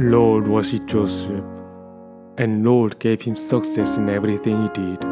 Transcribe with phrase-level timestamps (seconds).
[0.00, 1.44] Lord was with Joseph,
[2.36, 5.04] and Lord gave him success in everything he did.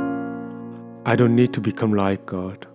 [1.04, 2.68] I don't need to become like God.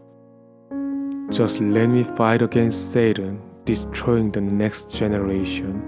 [1.30, 5.82] Just let me fight against Satan, destroying the next generation.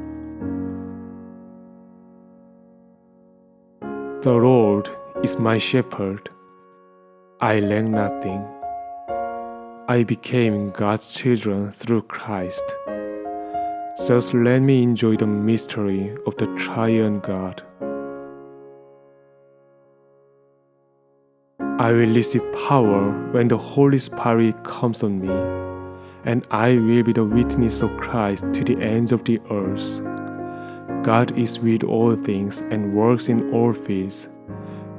[4.22, 4.90] The Lord
[5.24, 6.30] is my shepherd.
[7.42, 8.48] I lack nothing.
[9.90, 12.64] I became God's children through Christ.
[13.96, 17.62] Just let me enjoy the mystery of the triune God.
[21.80, 25.30] I will receive power when the Holy Spirit comes on me,
[26.26, 30.02] and I will be the witness of Christ to the ends of the earth.
[31.04, 34.28] God is with all things and works in all things.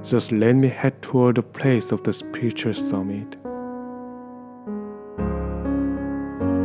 [0.05, 3.44] Just let me head toward the place of the spiritual summit.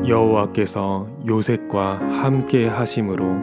[0.10, 3.36] 여호와께서 요셉과 함께 하심으로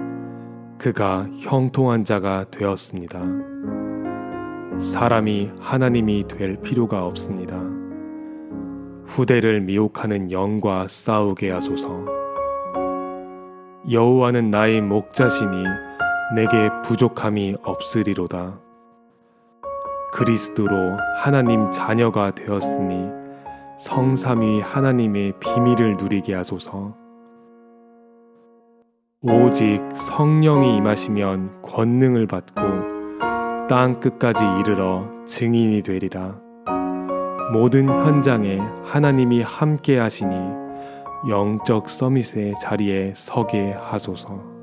[0.78, 3.20] 그가 형통한 자가 되었습니다.
[4.80, 7.56] 사람이 하나님이 될 필요가 없습니다.
[9.06, 12.04] 후대를 미혹하는 영과 싸우게 하소서.
[13.88, 15.62] 여호와는 나의 목자시니
[16.34, 18.58] 내게 부족함이 없으리로다.
[20.12, 23.25] 그리스도로 하나님 자녀가 되었으니
[23.78, 26.96] 성삼위 하나님의 비밀을 누리게 하소서.
[29.22, 36.40] 오직 성령이 임하시면 권능을 받고 땅 끝까지 이르러 증인이 되리라.
[37.52, 40.34] 모든 현장에 하나님이 함께 하시니
[41.28, 44.55] 영적 서밋의 자리에 서게 하소서.